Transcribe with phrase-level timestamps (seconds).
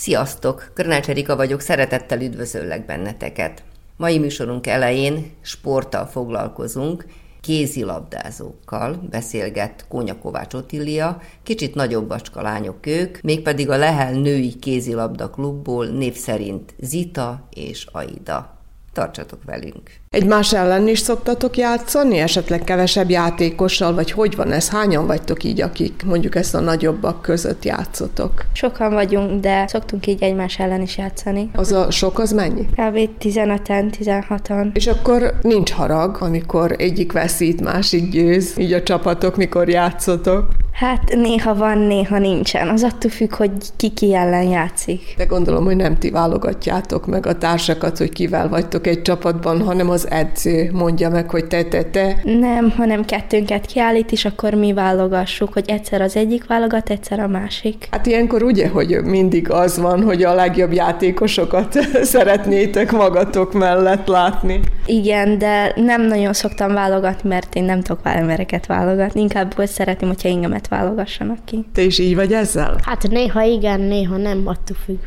[0.00, 0.70] Sziasztok!
[0.74, 3.62] Körnács Erika vagyok, szeretettel üdvözöllek benneteket.
[3.96, 7.04] Mai műsorunk elején sporttal foglalkozunk,
[7.40, 15.30] kézilabdázókkal beszélget Kónya Kovács Otília, kicsit nagyobb bacska lányok ők, mégpedig a Lehel női kézilabda
[15.30, 18.59] klubból név szerint Zita és Aida.
[18.92, 19.90] Tartsatok velünk!
[20.08, 24.68] Egymás ellen is szoktatok játszani, esetleg kevesebb játékossal, vagy hogy van ez?
[24.68, 28.44] Hányan vagytok így, akik mondjuk ezt a nagyobbak között játszotok?
[28.52, 31.50] Sokan vagyunk, de szoktunk így egymás ellen is játszani.
[31.54, 32.66] Az a sok az mennyi?
[32.66, 33.08] Kb.
[33.20, 34.74] 15-en, 16-an.
[34.74, 40.59] És akkor nincs harag, amikor egyik veszít, másik győz, így a csapatok, mikor játszotok.
[40.80, 42.68] Hát néha van, néha nincsen.
[42.68, 45.14] Az attól függ, hogy ki ki ellen játszik.
[45.16, 49.90] De gondolom, hogy nem ti válogatjátok meg a társakat, hogy kivel vagytok egy csapatban, hanem
[49.90, 52.20] az edző mondja meg, hogy te, te, te.
[52.24, 57.28] Nem, hanem kettőnket kiállít, és akkor mi válogassuk, hogy egyszer az egyik válogat, egyszer a
[57.28, 57.88] másik.
[57.90, 64.60] Hát ilyenkor ugye, hogy mindig az van, hogy a legjobb játékosokat szeretnétek magatok mellett látni.
[64.86, 69.20] Igen, de nem nagyon szoktam válogatni, mert én nem tudok embereket válogatni.
[69.20, 71.64] Inkább úgy szeretném, hogyha engemet válogassanak ki.
[71.72, 72.76] Te is így vagy ezzel?
[72.82, 74.98] Hát néha igen, néha nem, attól függ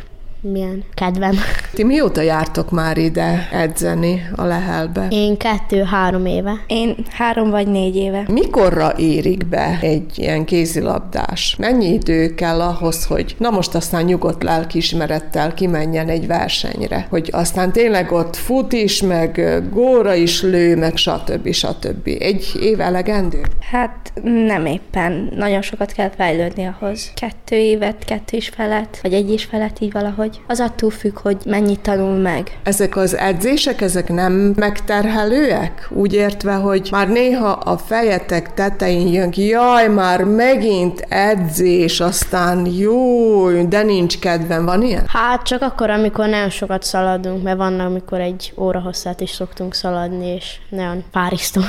[0.52, 1.36] milyen kedvem.
[1.73, 5.08] Ti mióta jártok már ide edzeni a Lehelbe?
[5.09, 6.63] Én kettő-három éve.
[6.67, 8.25] Én három vagy négy éve.
[8.27, 11.55] Mikorra érik be egy ilyen kézilabdás?
[11.59, 17.07] Mennyi idő kell ahhoz, hogy na most aztán nyugodt lelkiismerettel kimenjen egy versenyre?
[17.09, 21.52] Hogy aztán tényleg ott fut is, meg góra is lő, meg stb.
[21.52, 22.07] stb.
[22.19, 23.41] Egy év elegendő?
[23.72, 25.31] Hát nem éppen.
[25.35, 27.12] Nagyon sokat kell fejlődni ahhoz.
[27.13, 31.19] Kettő évet, kettő is felett, vagy egy is felett így valahogy hogy az attól függ,
[31.19, 32.57] hogy mennyit tanul meg.
[32.63, 35.88] Ezek az edzések, ezek nem megterhelőek?
[35.89, 42.66] Úgy értve, hogy már néha a fejetek tetején jön ki, jaj, már megint edzés, aztán
[42.66, 45.03] jó, de nincs kedvem, van ilyen?
[45.07, 49.73] Hát csak akkor, amikor nagyon sokat szaladunk, mert vannak, amikor egy óra hosszát is szoktunk
[49.73, 51.61] szaladni, és nagyon párisztó.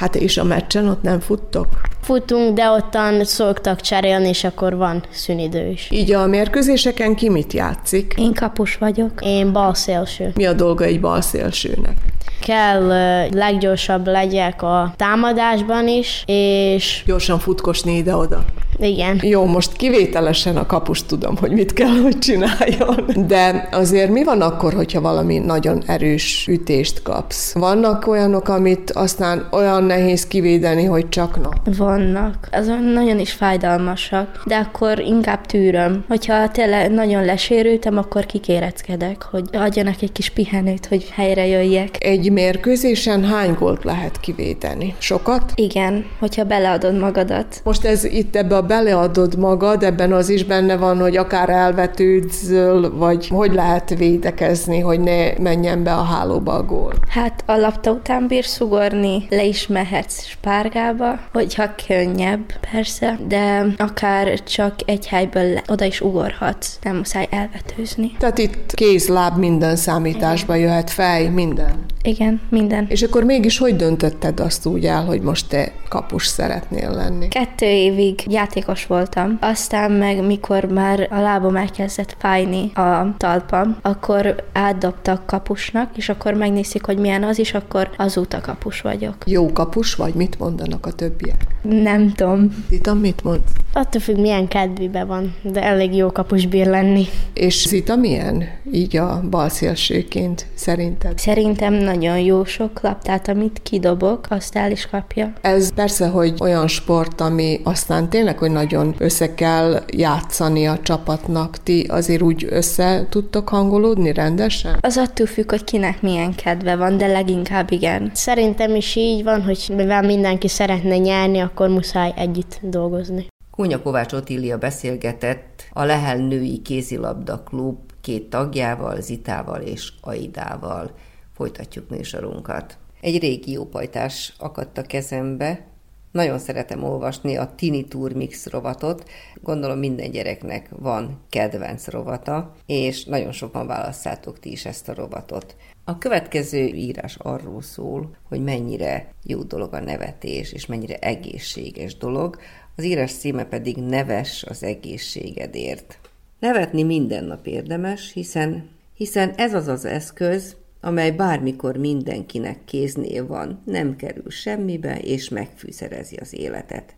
[0.00, 1.66] Hát és a meccsen ott nem futtok?
[2.02, 5.88] Futunk, de ottan szoktak cserélni, és akkor van szünidő is.
[5.90, 8.14] Így a mérkőzéseken ki mit játszik?
[8.16, 9.12] Én kapus vagyok.
[9.22, 10.32] Én balszélső.
[10.34, 11.96] Mi a dolga egy balszélsőnek?
[12.42, 12.86] Kell
[13.30, 17.02] leggyorsabb legyek a támadásban is, és...
[17.06, 18.44] Gyorsan futkosni ide-oda.
[18.80, 19.20] Igen.
[19.22, 23.26] Jó, most kivételesen a kapus tudom, hogy mit kell, hogy csináljon.
[23.26, 27.52] De azért mi van akkor, hogyha valami nagyon erős ütést kapsz?
[27.54, 31.72] Vannak olyanok, amit aztán olyan nehéz kivédeni, hogy csak na?
[31.76, 32.48] Vannak.
[32.52, 36.04] Azon nagyon is fájdalmasak, de akkor inkább tűröm.
[36.08, 42.04] Hogyha tényleg nagyon lesérültem, akkor kikéreckedek, hogy adjanak egy kis pihenőt, hogy helyre jöjjek.
[42.04, 44.94] Egy mérkőzésen hány gólt lehet kivédeni?
[44.98, 45.52] Sokat?
[45.54, 47.60] Igen, hogyha beleadod magadat.
[47.64, 52.50] Most ez itt ebbe a beleadod magad, ebben az is benne van, hogy akár elvetődsz,
[52.92, 56.92] vagy hogy lehet védekezni, hogy ne menjen be a hálóba a gól?
[57.08, 62.40] Hát a labda után bírsz ugorni, le is mehetsz spárgába, hogyha könnyebb,
[62.72, 68.12] persze, de akár csak egy helyből le, oda is ugorhatsz, nem muszáj elvetőzni.
[68.18, 70.68] Tehát itt kéz, láb, minden számításba Igen.
[70.68, 71.84] jöhet, fej, minden.
[72.02, 72.86] Igen, minden.
[72.88, 77.28] És akkor mégis hogy döntötted azt úgy el, hogy most te kapus szeretnél lenni?
[77.28, 78.22] Kettő évig
[78.60, 85.96] játékos voltam, aztán meg mikor már a lábam elkezdett fájni a talpam, akkor átdobtak kapusnak,
[85.96, 89.14] és akkor megnézik, hogy milyen az is, akkor azóta kapus vagyok.
[89.26, 90.14] Jó kapus vagy?
[90.14, 91.46] Mit mondanak a többiek?
[91.62, 92.64] Nem tudom.
[92.68, 93.40] Zita, mit mond?
[93.72, 97.06] Attól függ, milyen kedvibe van, de elég jó kapus bír lenni.
[97.34, 98.44] És Zita milyen?
[98.72, 101.18] Így a balszélsőként szerinted?
[101.18, 105.32] Szerintem nagyon jó sok labdát, amit kidobok, azt el is kapja.
[105.40, 111.62] Ez persze, hogy olyan sport, ami aztán tényleg, hogy nagyon össze kell játszani a csapatnak.
[111.62, 114.78] Ti azért úgy össze tudtok hangolódni rendesen?
[114.80, 118.10] Az attól függ, hogy kinek milyen kedve van, de leginkább igen.
[118.14, 123.26] Szerintem is így van, hogy mivel mindenki szeretne nyerni, akkor muszáj együtt dolgozni.
[123.50, 130.90] Kónya Kovács Otília beszélgetett a Lehel Női Kézilabda Klub két tagjával, Zitával és Aidával
[131.34, 132.76] folytatjuk műsorunkat.
[133.00, 135.66] Egy régi jópajtás akadt a kezembe,
[136.10, 139.08] Nagyon szeretem olvasni a Tini Tour Mix rovatot.
[139.42, 145.56] Gondolom minden gyereknek van kedvenc rovata, és nagyon sokan válasszátok ti is ezt a rovatot.
[145.84, 152.38] A következő írás arról szól, hogy mennyire jó dolog a nevetés, és mennyire egészséges dolog.
[152.76, 155.98] Az írás címe pedig Neves az egészségedért.
[156.38, 163.62] Nevetni minden nap érdemes, hiszen, hiszen ez az az eszköz, amely bármikor mindenkinek kéznél van,
[163.64, 166.94] nem kerül semmibe, és megfűszerezi az életet.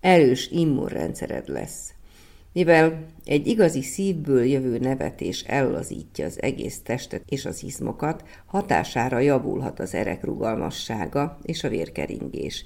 [0.00, 1.92] Erős immunrendszered lesz.
[2.52, 9.80] Mivel egy igazi szívből jövő nevetés ellazítja az egész testet és az izmokat, hatására javulhat
[9.80, 12.64] az erek rugalmassága és a vérkeringés.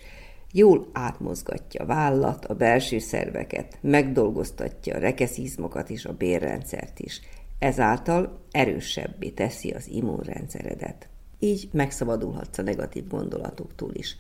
[0.53, 7.21] Jól átmozgatja a vállat, a belső szerveket, megdolgoztatja a rekeszizmokat és a bérrendszert is–
[7.63, 11.09] ezáltal erősebbé teszi az immunrendszeredet.
[11.39, 14.17] Így megszabadulhatsz a negatív gondolatoktól is.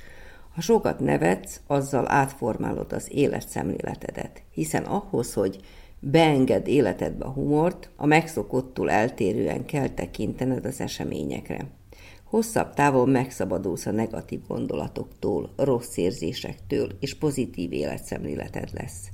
[0.55, 5.61] Ha sokat nevetsz, azzal átformálod az életszemléletedet, hiszen ahhoz, hogy
[6.01, 11.67] beenged életedbe a humort, a megszokottól eltérően kell tekintened az eseményekre.
[12.25, 19.11] Hosszabb távon megszabadulsz a negatív gondolatoktól, rossz érzésektől, és pozitív életszemléleted lesz.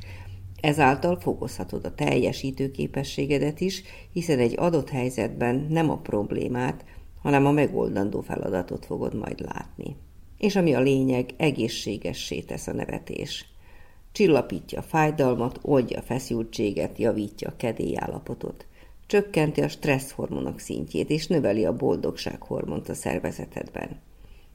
[0.61, 3.83] Ezáltal fokozhatod a teljesítő képességedet is,
[4.13, 6.85] hiszen egy adott helyzetben nem a problémát,
[7.23, 9.97] hanem a megoldandó feladatot fogod majd látni.
[10.39, 13.47] És ami a lényeg, egészségessé tesz a nevetés.
[14.13, 18.67] Csillapítja a fájdalmat, oldja a feszültséget, javítja a kedélyállapotot.
[19.07, 24.01] Csökkenti a stresszhormonok szintjét, és növeli a boldogsághormont a szervezetedben.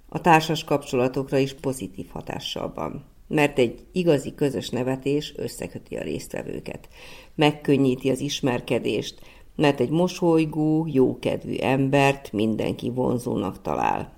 [0.09, 6.87] A társas kapcsolatokra is pozitív hatással van mert egy igazi közös nevetés összeköti a résztvevőket.
[7.35, 9.19] Megkönnyíti az ismerkedést,
[9.55, 14.13] mert egy mosolygó, jókedvű embert mindenki vonzónak talál.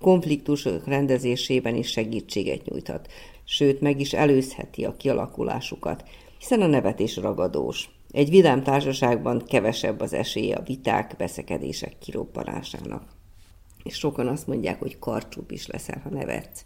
[0.00, 3.10] Konfliktusok rendezésében is segítséget nyújthat,
[3.44, 6.04] sőt meg is előzheti a kialakulásukat,
[6.38, 7.90] hiszen a nevetés ragadós.
[8.10, 13.02] Egy vidám társaságban kevesebb az esélye a viták, veszekedések kirobbanásának.
[13.82, 16.64] És sokan azt mondják, hogy karcsúbb is leszel, ha nevetsz.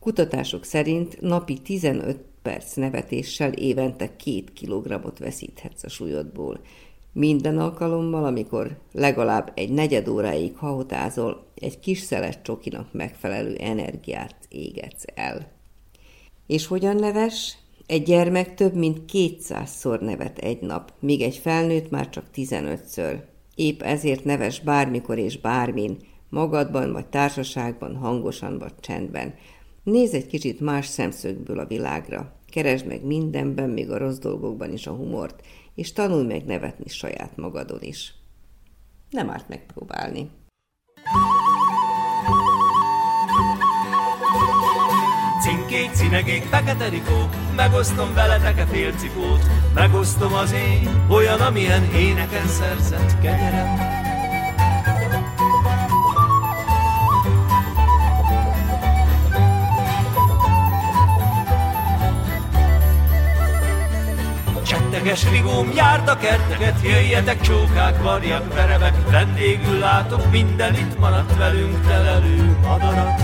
[0.00, 6.60] Kutatások szerint napi 15 perc nevetéssel évente 2 kilogramot veszíthetsz a súlyodból.
[7.12, 15.04] Minden alkalommal, amikor legalább egy negyed óráig hahotázol, egy kis szeles csokinak megfelelő energiát égetsz
[15.14, 15.52] el.
[16.46, 17.58] És hogyan neves?
[17.86, 23.20] Egy gyermek több mint 200-szor nevet egy nap, míg egy felnőtt már csak 15-ször.
[23.54, 25.96] Épp ezért neves bármikor és bármin,
[26.28, 29.34] magadban vagy társaságban, hangosan vagy csendben.
[29.82, 32.32] Nézz egy kicsit más szemszögből a világra.
[32.50, 37.36] Keresd meg mindenben, még a rossz dolgokban is a humort, és tanulj meg nevetni saját
[37.36, 38.14] magadon is.
[39.10, 40.30] Nem árt megpróbálni.
[45.42, 49.42] Cinkék, cinegék, fekete rikó, megosztom veletek a félcipót,
[49.74, 53.99] megosztom az én, olyan, amilyen éneken szerzett kegyerem.
[65.00, 71.86] Csetteges rigóm, járt a kerteket, jöjjetek csókák, varjak, verebek, vendégül látok, minden itt maradt velünk
[71.86, 73.20] telelő madarat.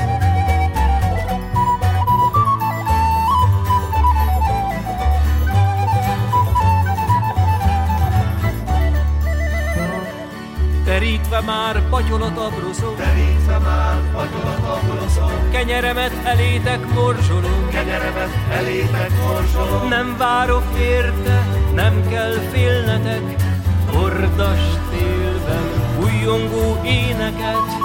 [10.84, 20.17] Terítve már patyolat abrozom, Terítve már patyolat abrozom, Kenyeremet elétek morzsolom, Kenyeremet elétek morzsolom, Nem
[20.19, 23.23] várok érte, nem kell félnetek,
[23.93, 25.65] Hordas télben
[26.03, 27.85] újongó éneket,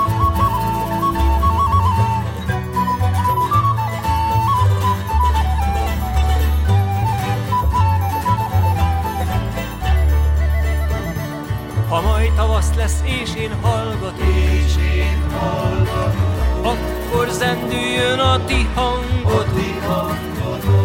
[11.90, 14.28] Ha majd tavasz lesz, és én hallgatom,
[14.66, 16.32] és én hallgatom,
[16.64, 20.16] akkor zendüljön a ti hangotok,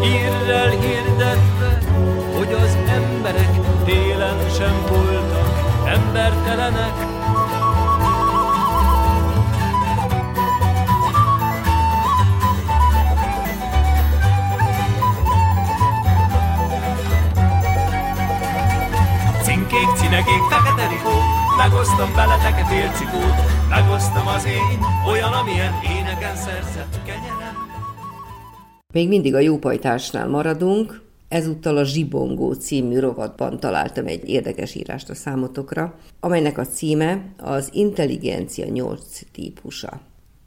[0.01, 1.79] hírrel hirdetve,
[2.37, 2.77] hogy az
[4.59, 5.49] sem voltak
[5.87, 7.15] embertelenek,
[19.77, 21.17] Kék cinegék, fekete rikó,
[21.57, 23.35] megosztom veletek félcikót,
[23.69, 27.55] megosztom az én, olyan, amilyen éneken szerzett kenyerem.
[28.93, 35.14] Még mindig a jópajtásnál maradunk, Ezúttal a Zsibongó című rovatban találtam egy érdekes írást a
[35.14, 40.00] számotokra, amelynek a címe az intelligencia 8 típusa.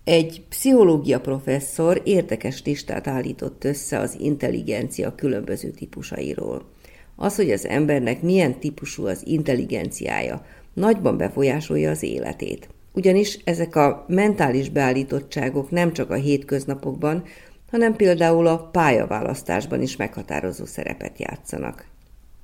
[0.04, 6.70] Egy pszichológia professzor érdekes listát állított össze az intelligencia különböző típusairól.
[7.16, 12.70] Az, hogy az embernek milyen típusú az intelligenciája, nagyban befolyásolja az életét.
[12.94, 17.24] Ugyanis ezek a mentális beállítottságok nem csak a hétköznapokban,
[17.70, 21.86] hanem például a pályaválasztásban is meghatározó szerepet játszanak.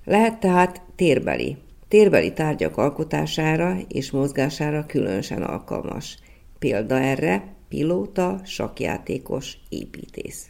[0.06, 1.58] Lehet tehát térbeli.
[1.88, 6.18] Térbeli tárgyak alkotására és mozgására különösen alkalmas.
[6.60, 10.50] Példa erre pilóta, sakjátékos, építész.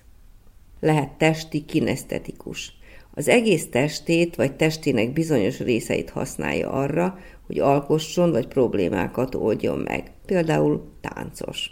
[0.80, 2.74] Lehet testi kinesztetikus.
[3.14, 10.12] Az egész testét vagy testének bizonyos részeit használja arra, hogy alkosson vagy problémákat oldjon meg,
[10.26, 11.70] például táncos.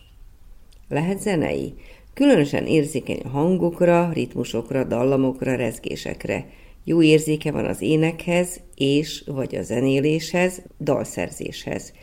[0.90, 1.74] Lehet zenei,
[2.14, 6.46] különösen érzékeny a hangokra, ritmusokra, dallamokra, rezgésekre.
[6.84, 11.94] Jó érzéke van az énekhez és vagy a zenéléshez, dalszerzéshez.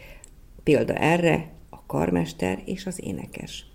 [0.62, 3.67] Példa erre a karmester és az énekes.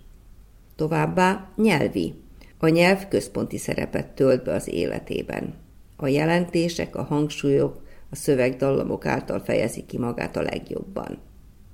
[0.76, 2.14] Továbbá nyelvi.
[2.58, 5.54] A nyelv központi szerepet tölt be az életében.
[5.96, 11.18] A jelentések, a hangsúlyok, a szövegdallamok által fejezi ki magát a legjobban.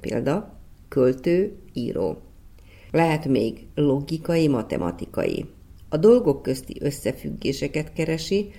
[0.01, 2.23] Példa, költő, író.
[2.93, 5.47] Lehet még logikai, matematikai.
[5.89, 8.51] A dolgok közti összefüggéseket keresi,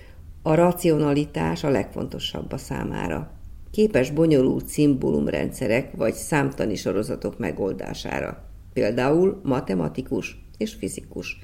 [0.42, 3.30] a racionalitás a legfontosabb a számára.
[3.70, 8.44] Képes bonyolult szimbólumrendszerek vagy számtani sorozatok megoldására.
[8.72, 11.38] Például matematikus és fizikus.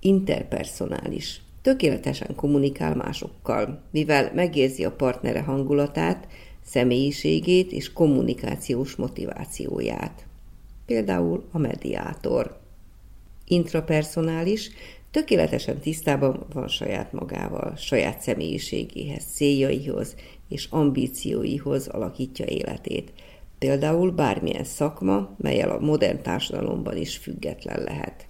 [0.00, 1.42] Interpersonális.
[1.62, 6.26] Tökéletesen kommunikál másokkal, mivel megérzi a partnere hangulatát,
[6.64, 10.27] személyiségét és kommunikációs motivációját.
[10.88, 12.58] Például a mediátor.
[13.44, 14.70] Intrapersonális,
[15.10, 20.14] tökéletesen tisztában van saját magával, saját személyiségéhez, céljaihoz
[20.48, 23.12] és ambícióihoz alakítja életét.
[23.58, 28.26] Például bármilyen szakma, melyel a modern társadalomban is független lehet.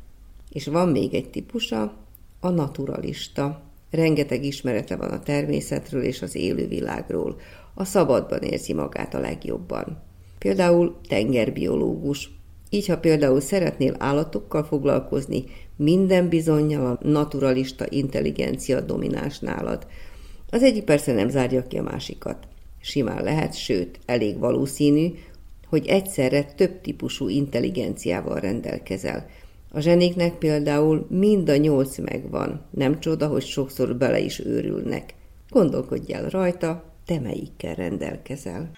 [0.50, 1.94] És van még egy típusa,
[2.40, 3.62] a naturalista.
[3.90, 7.40] Rengeteg ismerete van a természetről és az élővilágról.
[7.74, 10.02] A szabadban érzi magát a legjobban.
[10.38, 12.36] Például tengerbiológus.
[12.70, 15.44] Így, ha például szeretnél állatokkal foglalkozni,
[15.76, 19.86] minden bizonyal a naturalista intelligencia domináns nálad.
[20.50, 22.36] Az egyik persze nem zárja ki a másikat.
[22.80, 25.10] Simán lehet, sőt, elég valószínű,
[25.68, 29.26] hogy egyszerre több típusú intelligenciával rendelkezel–
[29.70, 35.14] a zsenéknek például mind a nyolc megvan, nem csoda, hogy sokszor bele is őrülnek.
[35.50, 38.70] Gondolkodj el rajta, te melyikkel rendelkezel.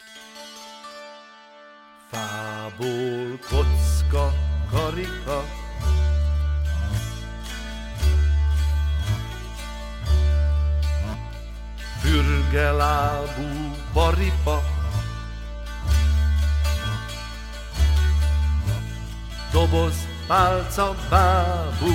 [2.11, 4.33] Fából kocka,
[4.71, 5.43] karika,
[12.03, 13.47] Fürgelábú
[13.95, 14.63] paripa,
[19.53, 19.95] Doboz
[20.27, 21.95] pálca bábú.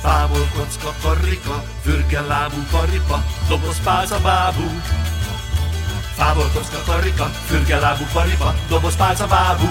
[0.00, 4.68] Fából kocka karrika, fürge lábú paripa, doboz pálca bábú.
[6.16, 9.68] Fából kocka karrika, fürge lábú paripa, doboz pálca bábú.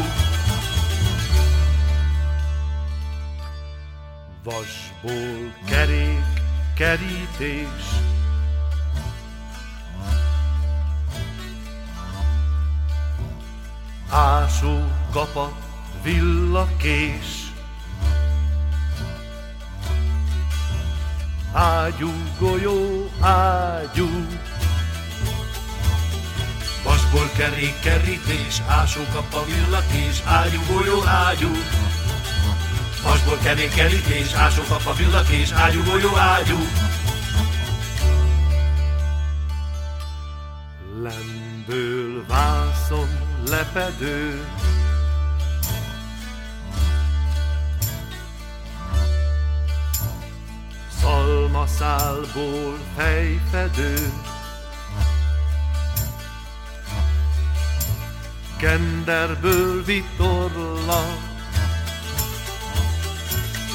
[4.44, 6.24] Vasból kerék,
[6.76, 7.86] kerítés,
[14.10, 15.54] ásó kapat
[16.04, 17.54] villakés.
[21.54, 24.28] Ágyú, golyó, ágyú,
[27.16, 31.52] Vasból kerék, kerítés, ásókappa villakés, ágyú, golyó, ágyú.
[33.04, 36.58] Vasból kerék, kerítés, ásókappa villakés, ágyú, golyó, ágyú.
[41.02, 43.08] Lemből vászon
[43.50, 44.46] lepedő,
[51.66, 53.94] szálból fejfedő.
[58.60, 61.04] Kenderből vitorla,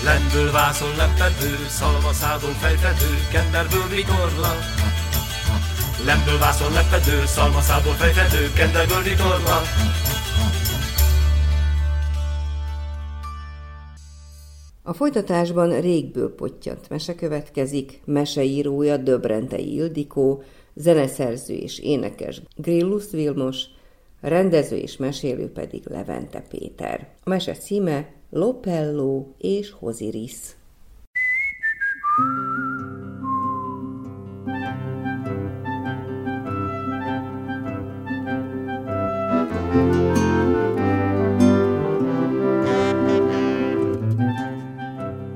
[0.05, 4.53] Lemből vászon lepedő, szalmaszából fejfedő, kenderből vitorla.
[6.05, 9.61] Lemből vászon lepedő, szalmaszából fejfedő, kenderből vitorla.
[14.83, 20.43] A folytatásban régből pottyant mese következik, meseírója Döbrentei Ildikó,
[20.75, 23.65] zeneszerző és énekes Grillus Vilmos,
[24.21, 27.09] rendező és mesélő pedig Levente Péter.
[27.25, 30.39] A mese címe Lopello és Hoziris.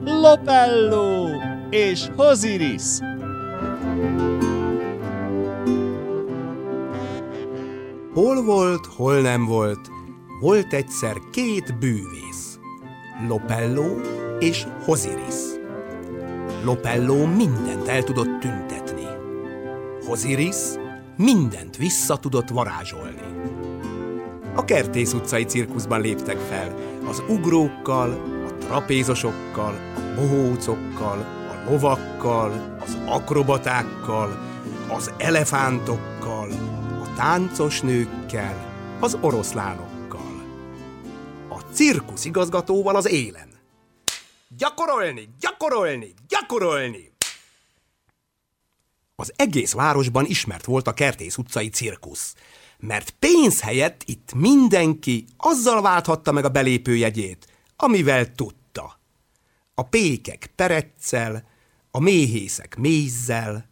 [0.04, 1.28] Lopello
[1.70, 2.98] és Hoziris.
[8.14, 9.90] Hol volt, hol nem volt,
[10.40, 12.58] volt egyszer két bűvész,
[13.28, 13.96] Lopello
[14.38, 15.34] és Hoziris.
[16.64, 19.06] Lopello mindent el tudott tüntetni.
[20.06, 20.56] Hoziris
[21.16, 23.22] mindent vissza tudott varázsolni.
[24.54, 26.74] A Kertész utcai cirkuszban léptek fel,
[27.08, 28.10] az ugrókkal,
[28.46, 31.18] a trapézosokkal, a bohócokkal,
[31.50, 34.38] a lovakkal, az akrobatákkal,
[34.88, 36.13] az elefántokkal,
[37.14, 40.42] táncos nőkkel, az oroszlánokkal.
[41.48, 43.48] A cirkusz igazgatóval az élen.
[44.56, 47.12] Gyakorolni, gyakorolni, gyakorolni!
[49.16, 52.34] Az egész városban ismert volt a Kertész utcai cirkusz,
[52.78, 58.98] mert pénz helyett itt mindenki azzal válthatta meg a belépőjegyét, amivel tudta.
[59.74, 61.48] A pékek pereccel,
[61.90, 63.68] a méhészek mézzel,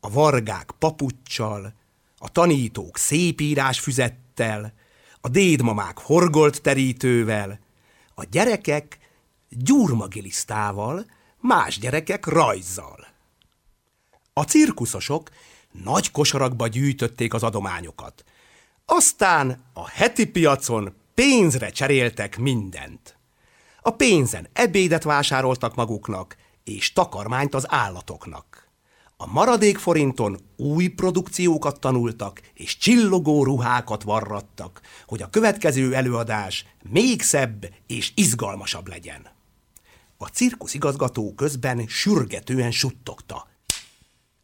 [0.00, 1.76] a vargák papuccsal,
[2.18, 4.72] a tanítók szépírás füzettel,
[5.20, 7.60] a dédmamák horgolt terítővel,
[8.14, 8.98] a gyerekek
[9.48, 11.06] gyurmagilisztával,
[11.40, 13.06] más gyerekek rajzzal.
[14.32, 15.30] A cirkuszosok
[15.72, 18.24] nagy kosarakba gyűjtötték az adományokat.
[18.84, 23.18] Aztán a heti piacon pénzre cseréltek mindent.
[23.80, 28.47] A pénzen ebédet vásároltak maguknak, és takarmányt az állatoknak.
[29.20, 37.22] A maradék forinton új produkciókat tanultak, és csillogó ruhákat varrattak, hogy a következő előadás még
[37.22, 39.26] szebb és izgalmasabb legyen.
[40.16, 43.46] A cirkusz igazgató közben sürgetően suttogta.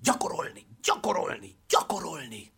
[0.00, 2.52] Gyakorolni, gyakorolni, gyakorolni!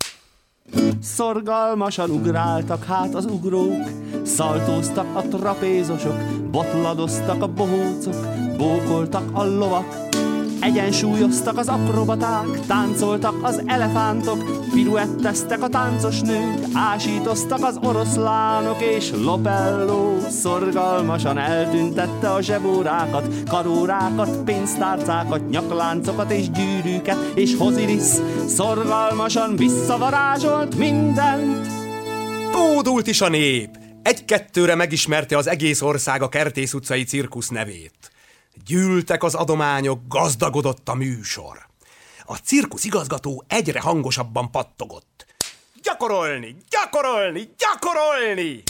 [1.02, 3.88] Szorgalmasan ugráltak hát az ugrók,
[4.24, 10.06] szaltóztak a trapézosok, botladoztak a bohócok, bókoltak a lovak,
[10.66, 20.18] Egyensúlyoztak az akrobaták, táncoltak az elefántok, piruetteztek a táncos nők, ásítoztak az oroszlánok, és Lopello
[20.30, 28.12] szorgalmasan eltüntette a zsebórákat, karórákat, pénztárcákat, nyakláncokat és gyűrűket, és Hoziris
[28.46, 31.66] szorgalmasan visszavarázsolt mindent.
[32.52, 33.70] Bódult is a nép!
[34.02, 38.15] Egy-kettőre megismerte az egész ország a Kertész utcai cirkusz nevét.
[38.64, 41.66] Gyűltek az adományok, gazdagodott a műsor.
[42.24, 45.26] A cirkusz igazgató egyre hangosabban pattogott.
[45.82, 48.62] Gyakorolni, gyakorolni, gyakorolni!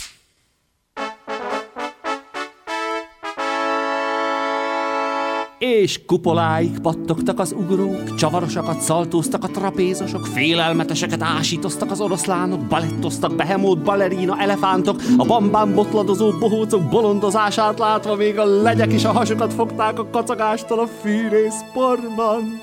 [5.59, 13.83] És kupoláig pattogtak az ugrók, csavarosakat szaltóztak a trapézosok, félelmeteseket ásítoztak az oroszlánok, balettoztak behemót,
[13.83, 19.99] balerina, elefántok, a bambán botladozó bohócok bolondozását látva még a legyek is a hasukat fogták
[19.99, 22.61] a kacagástól a fűrészporban.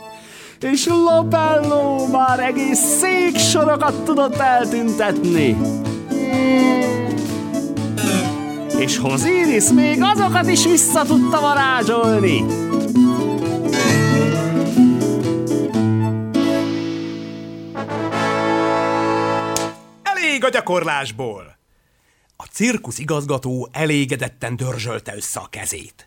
[0.61, 5.57] És Lopello már egész széksorokat tudott eltüntetni.
[8.79, 12.45] És Hoziris még azokat is vissza tudta varázsolni.
[20.03, 21.59] Elég a gyakorlásból!
[22.37, 26.07] A cirkusz igazgató elégedetten dörzsölte össze a kezét.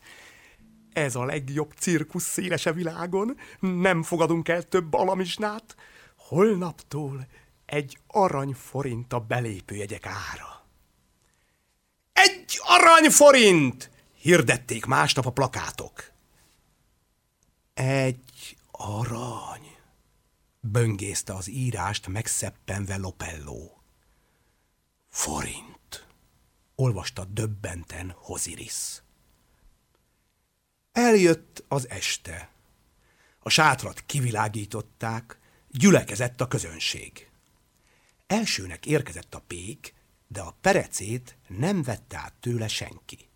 [0.94, 5.76] Ez a legjobb cirkusz szélese világon, nem fogadunk el több alamisnát.
[6.18, 7.28] Holnaptól
[7.66, 10.66] egy aranyforint a belépőjegyek ára.
[12.14, 13.90] Egy aranyforint!
[14.22, 16.16] Hirdették másnap a plakátok.
[17.78, 19.76] Egy arany,
[20.60, 23.70] böngészte az írást megszeppenve Lopello.
[25.08, 26.08] Forint,
[26.76, 29.02] olvasta döbbenten Hoziris.
[30.92, 32.52] Eljött az este.
[33.40, 37.30] A sátrat kivilágították, gyülekezett a közönség.
[38.28, 39.94] Elsőnek érkezett a pék,
[40.28, 43.30] de a perecét nem vette át tőle senki.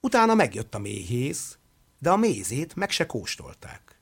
[0.00, 1.58] Utána megjött a méhész,
[2.04, 3.98] de a mézét meg se kóstolták.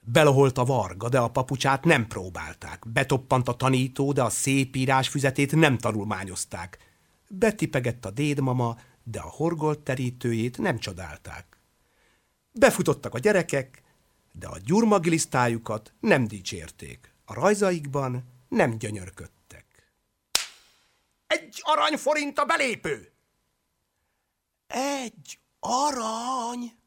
[0.00, 2.88] Beloholt a varga, de a papucsát nem próbálták.
[2.88, 6.78] Betoppant a tanító, de a szép írás füzetét nem tanulmányozták.
[7.28, 11.58] Betipegett a dédmama, de a horgolt terítőjét nem csodálták.
[12.52, 13.82] Befutottak a gyerekek,
[14.32, 17.14] de a gyurmagilisztájukat nem dicsérték.
[17.24, 19.64] A rajzaikban nem gyönyörködtek.
[21.26, 23.12] Egy aranyforint a belépő!
[24.66, 26.78] Egy arany!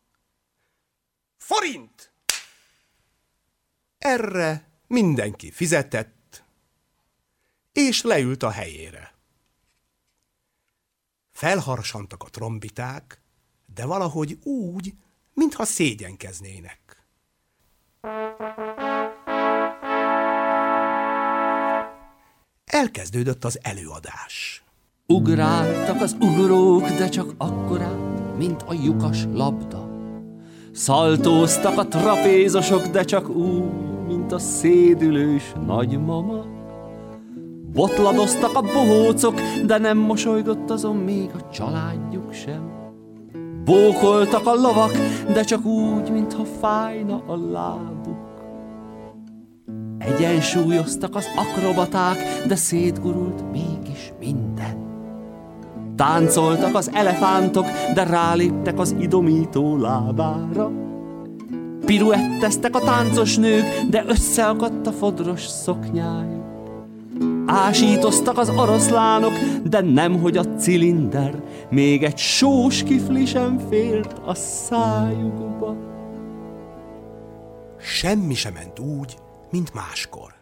[1.46, 2.12] Forint!
[3.98, 6.44] Erre mindenki fizetett,
[7.72, 9.14] és leült a helyére.
[11.32, 13.22] Felharsantak a trombiták,
[13.66, 14.94] de valahogy úgy,
[15.34, 17.06] mintha szégyenkeznének.
[22.66, 24.64] Elkezdődött az előadás.
[25.06, 29.83] Ugráltak az ugrók, de csak akkorát, mint a lyukas labda.
[30.74, 33.64] Szaltóztak a trapézosok, de csak úgy,
[34.08, 36.46] mint a szédülős nagymama.
[37.74, 42.72] Botladoztak a bohócok, de nem mosolygott azon még a családjuk sem.
[43.66, 44.92] Bókoltak a lovak,
[45.34, 48.32] de csak úgy, mintha fájna a lábuk.
[49.98, 54.53] Egyensúlyoztak az akrobaták, de szétgurult mégis minden.
[55.96, 60.72] Táncoltak az elefántok, de ráléptek az idomító lábára.
[61.86, 66.44] Piruetteztek a táncos nők, de összeakadt a fodros szoknyájuk.
[67.46, 75.76] Ásítoztak az oroszlánok, de nemhogy a cilinder, még egy sós kifli sem fért a szájukba.
[77.80, 79.18] Semmi sem ment úgy,
[79.52, 80.34] mint máskor.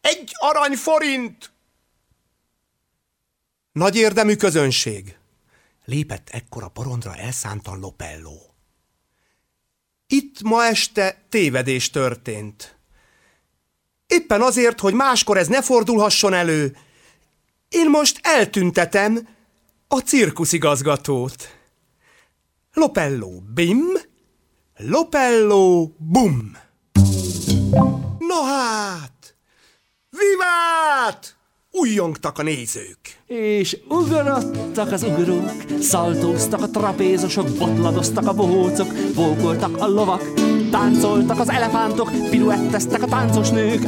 [0.00, 1.55] Egy arany forint!
[3.76, 5.16] Nagy érdemű közönség.
[5.84, 8.38] Lépett ekkor a porondra elszántan Lopello.
[10.06, 12.78] Itt ma este tévedés történt.
[14.06, 16.76] Éppen azért, hogy máskor ez ne fordulhasson elő,
[17.68, 19.28] én most eltüntetem
[19.88, 21.58] a cirkuszigazgatót.
[22.72, 23.84] Lopello bim,
[24.76, 26.56] Lopello bum.
[28.18, 29.36] No hát!
[30.10, 31.35] Vivát!
[31.78, 32.98] Újjongtak a nézők.
[33.26, 40.32] És ugrottak az ugrók, szaltóztak a trapézosok, botladoztak a bohócok, bókoltak a lovak,
[40.70, 43.84] táncoltak az elefántok, piruetteztek a táncos nők,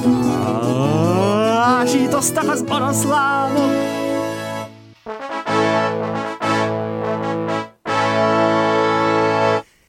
[1.57, 3.71] ásítoztak az oroszlánok.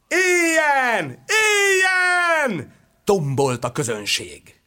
[0.07, 1.23] Éljen!
[1.27, 2.73] Éljen!
[3.03, 4.59] Tombolt a közönség.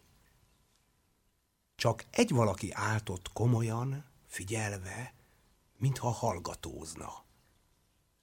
[1.83, 5.15] Csak egy valaki áltott komolyan, figyelve,
[5.79, 7.25] mintha hallgatózna.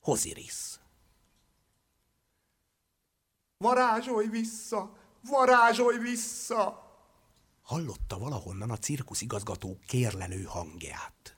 [0.02, 0.80] Hoziris.
[3.58, 4.98] Varázsolj vissza!
[5.30, 6.94] Varázsolj vissza!
[7.62, 11.38] Hallotta valahonnan a cirkusz igazgató kérlelő hangját.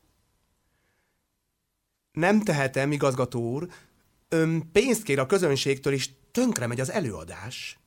[2.12, 3.67] Nem tehetem, igazgató úr.
[4.29, 7.79] Ön pénzt kér a közönségtől, és tönkre megy az előadás.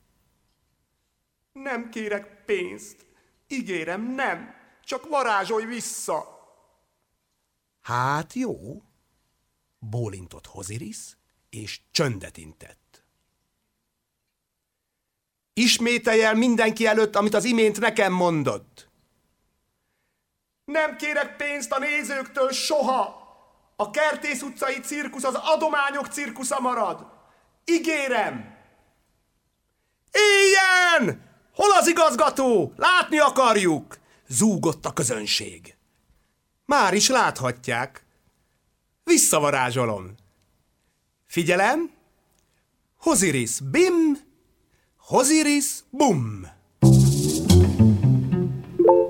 [1.52, 3.12] Nem kérek pénzt.
[3.54, 4.54] Ígérem, nem.
[4.84, 6.24] Csak varázsolj vissza.
[7.82, 8.82] Hát jó.
[9.78, 11.16] Bólintott Hoziris,
[11.50, 13.04] és csöndet intett.
[15.52, 18.88] Ismételj el mindenki előtt, amit az imént nekem mondott.
[20.64, 23.22] Nem kérek pénzt a nézőktől soha.
[23.76, 27.06] A Kertész utcai cirkusz az adományok cirkusza marad.
[27.64, 28.56] Ígérem!
[30.12, 31.33] Éljen!
[31.54, 32.72] Hol az igazgató?
[32.76, 33.98] Látni akarjuk!
[34.28, 35.76] Zúgott a közönség.
[36.64, 38.04] Már is láthatják.
[39.04, 40.14] Visszavarázsolom.
[41.26, 41.90] Figyelem!
[42.98, 44.18] Hoziris bim,
[44.96, 46.46] Hoziris bum.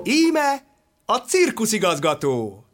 [0.03, 0.63] Íme
[1.05, 2.65] a cirkuszigazgató.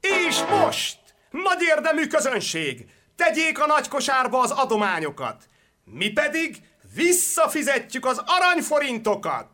[0.00, 0.98] És most,
[1.30, 5.48] nagy érdemű közönség, tegyék a nagy kosárba az adományokat.
[5.84, 9.48] Mi pedig visszafizetjük az aranyforintokat.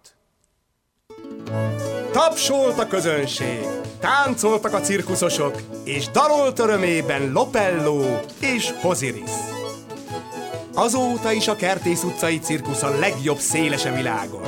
[2.13, 3.67] Tapsolt a közönség,
[4.01, 9.31] táncoltak a cirkuszosok, és dalolt örömében Lopello és Hoziris.
[10.75, 14.43] Azóta is a Kertész utcai cirkusz a legjobb széles a világon.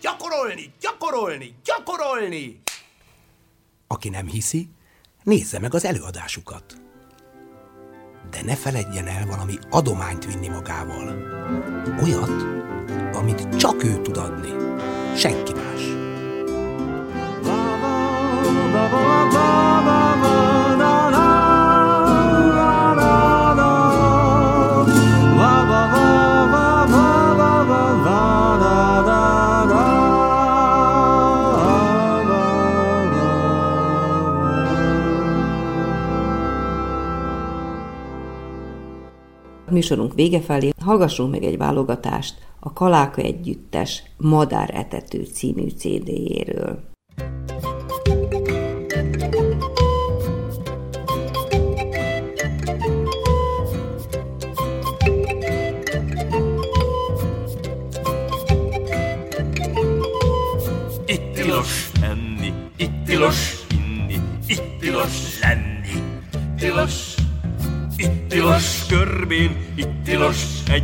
[0.00, 2.60] Gyakorolni, gyakorolni, gyakorolni!
[3.86, 4.68] Aki nem hiszi,
[5.22, 6.85] nézze meg az előadásukat.
[8.30, 11.14] De ne feledjen el valami adományt vinni magával.
[12.02, 12.46] Olyat,
[13.14, 14.52] amit csak ő tud adni.
[15.16, 15.76] Senki más.
[39.70, 46.95] Műsorunk vége felé hallgassunk meg egy válogatást a Kaláka Együttes Madár Etető című CD-jéről.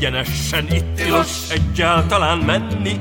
[0.02, 3.00] Egyenesen, itt tilos egyáltalán menni.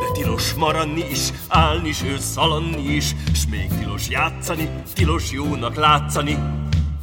[0.00, 5.74] De tilos maradni is, állni is, ő szalanni is, s még tilos játszani, tilos jónak
[5.74, 6.38] látszani,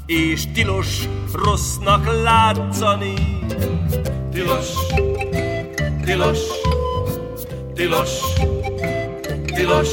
[0.05, 3.13] és tilos rossznak látszani.
[4.31, 4.67] Tilos,
[6.05, 6.39] tilos,
[7.73, 8.09] tilos,
[9.45, 9.89] tilos,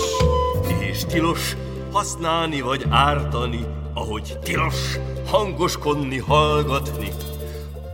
[0.80, 1.56] és tilos
[1.92, 4.98] használni vagy ártani, ahogy tilos
[5.30, 7.08] hangoskodni, hallgatni,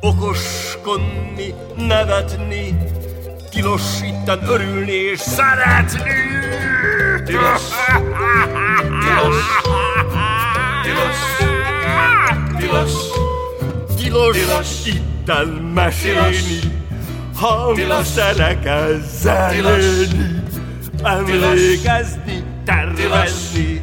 [0.00, 2.78] okoskodni, nevetni,
[3.50, 6.10] tilos itten örülni és szeretni.
[7.24, 7.62] Tilos,
[9.00, 9.36] tilos,
[10.82, 11.16] tilos,
[12.62, 12.92] tilos,
[13.96, 14.86] tilos, tilos.
[14.86, 16.58] itten mesélni,
[17.34, 20.42] hangszerekkel zenélni,
[21.02, 23.75] emlékezni, tervezni,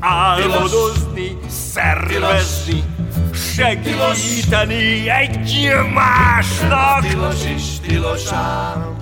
[0.00, 2.84] álmodozni, szervezni,
[3.32, 7.00] segíteni egymásnak.
[7.00, 8.96] Tilos is, tilos ám,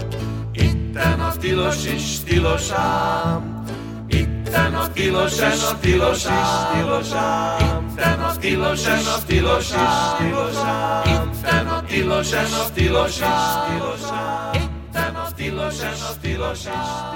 [0.52, 3.64] itten a tilos is, tilos ám,
[4.08, 6.30] itten a tilos is, tilos is,
[6.72, 9.76] tilos ám, itten a tilos is, tilos is,
[10.18, 13.22] tilos ám, itten a tilos is, tilos is,
[13.68, 16.66] tilos ám, itten a tilos is, tilos is,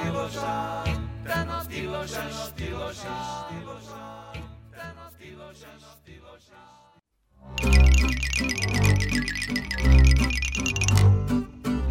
[0.03, 6.47] tilos ám, itten a tilos is, tilos is, tilos ám, itten a tilos is, tilos
[6.51, 6.71] ám.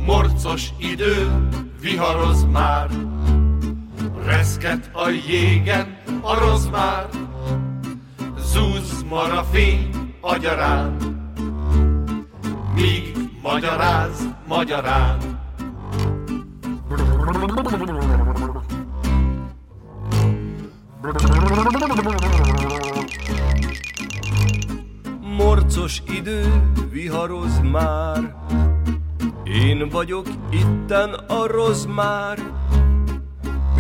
[0.05, 1.47] Morcos idő,
[1.79, 2.89] viharoz már,
[4.25, 7.09] Reszket a jégen a rozmár,
[8.37, 10.95] Zúz mar a fény agyarán,
[12.75, 15.31] Míg magyaráz magyarán.
[25.21, 28.35] Morcos idő, viharoz már,
[29.43, 32.39] én vagyok itten a rozmár,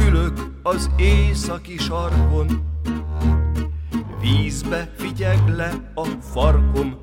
[0.07, 2.47] ülök az északi sarkon,
[4.21, 6.97] vízbe figyeg le a farkom.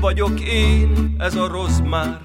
[0.00, 2.20] Vagyok én ez a rozmár?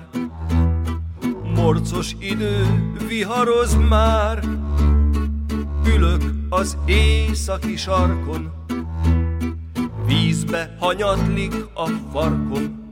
[1.55, 2.65] Morcos idő,
[3.07, 4.43] viharoz már,
[5.95, 8.53] ülök az északi sarkon,
[10.05, 12.89] vízbe hanyatlik a farkom.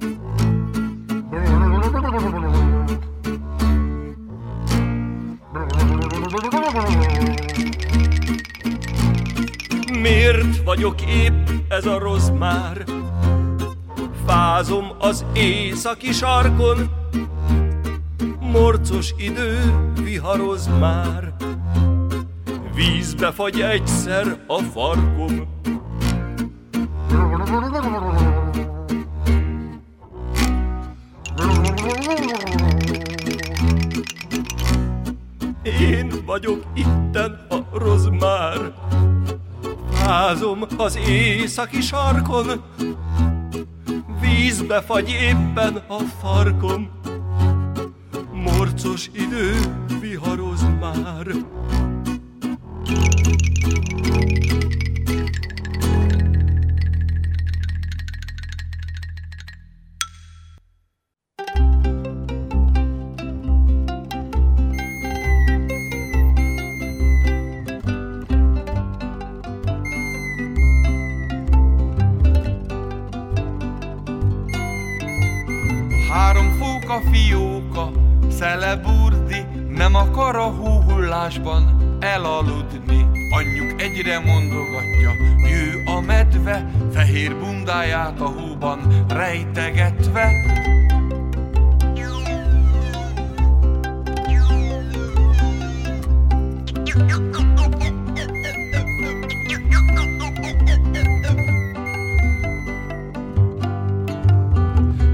[10.02, 13.03] Miért vagyok épp ez a rossz már?
[14.34, 16.90] Fázom az északi sarkon,
[18.40, 19.60] morcos idő
[20.04, 21.34] viharoz már.
[22.76, 25.48] Vízbe fagy egyszer a farkom.
[35.64, 38.74] Én vagyok itten a rozmár.
[39.92, 42.64] Fázom az északi sarkon,
[44.44, 46.90] vízbe fagy éppen a farkom.
[48.32, 49.56] Morcos idő
[50.02, 51.28] viharoz már.
[86.44, 90.32] Medve, fehér bundáját a hóban rejtegetve.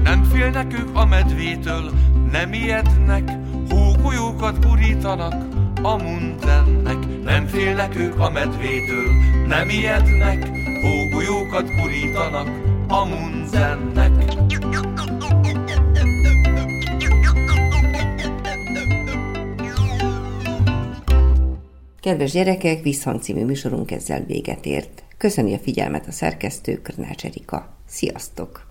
[0.02, 1.90] Nem félnek ők a medvétől,
[2.32, 3.30] nem ijednek,
[3.68, 5.34] hógolyókat gurítanak
[5.82, 7.22] a munzennek.
[7.24, 9.10] Nem félnek ők a medvétől,
[9.46, 10.59] nem ijednek,
[11.50, 12.48] hógolyókat gurítanak
[12.88, 14.10] a munzennek.
[22.00, 25.02] Kedves gyerekek, Visszhang című műsorunk ezzel véget ért.
[25.16, 27.76] Köszöni a figyelmet a szerkesztő Körnács Erika.
[27.86, 28.69] Sziasztok!